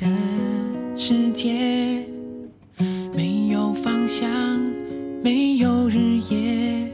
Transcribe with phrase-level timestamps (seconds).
[0.00, 0.06] 的
[0.96, 2.06] 世界，
[3.12, 4.30] 没有方向，
[5.22, 6.90] 没有日夜。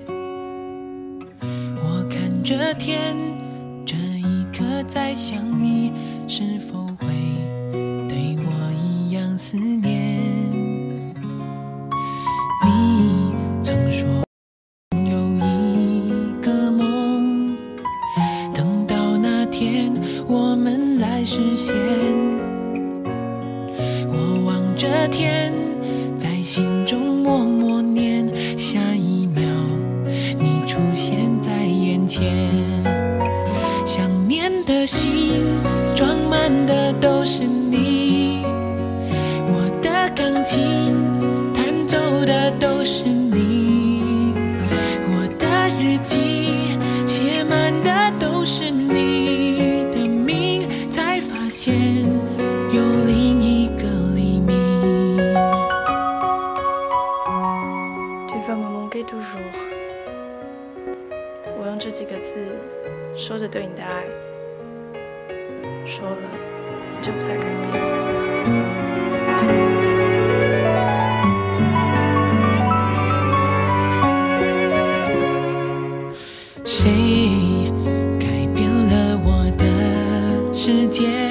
[1.84, 3.14] 我看着天，
[3.84, 5.92] 这一刻在想你，
[6.27, 7.06] 是否会
[8.08, 10.19] 对我一样思念？
[12.64, 14.05] 你曾说
[14.91, 17.56] 有一个梦，
[18.52, 19.92] 等到那天
[20.27, 22.16] 我们来实现。
[25.08, 25.52] 天，
[26.18, 28.26] 在心中默默念，
[28.58, 29.44] 下一秒
[30.38, 32.24] 你出现在眼前。
[33.84, 35.44] 想念的心
[35.94, 38.42] 装满的都是你，
[39.48, 40.92] 我的钢琴
[41.54, 44.32] 弹奏的都是你，
[45.08, 45.46] 我的
[45.78, 51.74] 日记写满的都是你的名，才发现
[61.66, 62.46] 用这几个字
[63.16, 64.04] 说着对你的爱，
[65.84, 66.16] 说了
[67.02, 67.84] 就不再改变。
[76.64, 76.92] 谁
[78.20, 81.26] 改变了我的世界？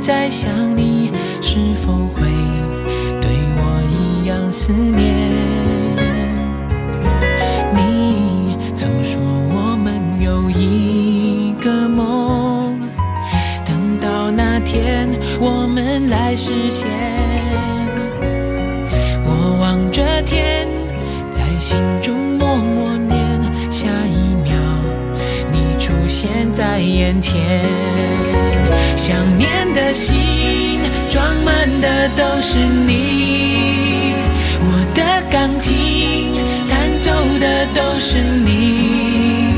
[0.00, 1.10] 在想你，
[1.42, 2.22] 是否会
[3.20, 3.60] 对我
[3.90, 5.06] 一样思念？
[7.74, 9.20] 你曾说
[9.50, 12.80] 我们有一个梦。
[13.64, 15.08] 等到那天
[15.40, 16.88] 我们来实现。
[19.24, 20.66] 我望着天，
[21.30, 24.54] 在心中默默念，下一秒
[25.52, 27.87] 你出现在眼前。
[29.08, 34.12] 想念的心装满的都是你，
[34.60, 36.30] 我的钢琴
[36.68, 37.10] 弹奏
[37.40, 39.54] 的都是你，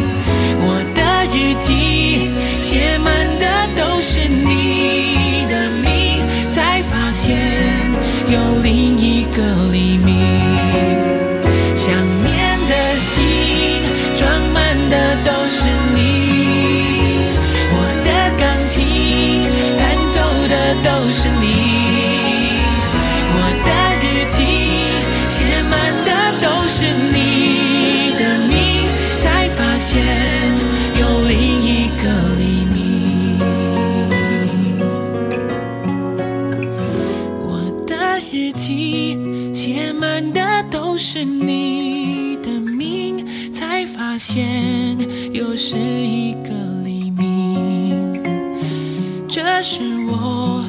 [0.60, 1.02] 我的
[1.34, 2.30] 日记
[2.60, 3.44] 写满的
[3.74, 7.36] 都是你的名，才发现
[8.28, 10.19] 有另一个黎明。
[40.32, 44.98] 的都是你的名，才发现
[45.32, 46.50] 又是一个
[46.84, 48.22] 黎明。
[49.28, 50.59] 这是我